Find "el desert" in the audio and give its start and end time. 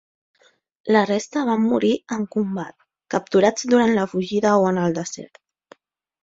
4.87-5.41